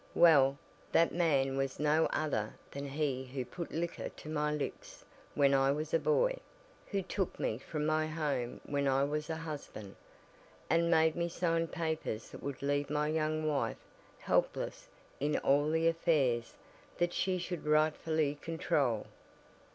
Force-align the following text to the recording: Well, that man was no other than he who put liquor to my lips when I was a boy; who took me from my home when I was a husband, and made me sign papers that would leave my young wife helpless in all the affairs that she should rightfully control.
Well, 0.15 0.57
that 0.93 1.13
man 1.13 1.57
was 1.57 1.79
no 1.79 2.07
other 2.07 2.55
than 2.71 2.87
he 2.87 3.23
who 3.25 3.45
put 3.45 3.71
liquor 3.71 4.09
to 4.09 4.29
my 4.29 4.51
lips 4.51 5.05
when 5.35 5.53
I 5.53 5.71
was 5.71 5.93
a 5.93 5.99
boy; 5.99 6.39
who 6.87 7.03
took 7.03 7.39
me 7.39 7.59
from 7.59 7.85
my 7.85 8.07
home 8.07 8.61
when 8.65 8.87
I 8.87 9.03
was 9.03 9.29
a 9.29 9.35
husband, 9.35 9.95
and 10.71 10.89
made 10.89 11.15
me 11.15 11.29
sign 11.29 11.67
papers 11.67 12.29
that 12.31 12.41
would 12.41 12.63
leave 12.63 12.89
my 12.89 13.09
young 13.09 13.45
wife 13.47 13.77
helpless 14.17 14.87
in 15.19 15.37
all 15.37 15.69
the 15.69 15.87
affairs 15.87 16.55
that 16.97 17.13
she 17.13 17.37
should 17.37 17.67
rightfully 17.67 18.39
control. 18.41 19.05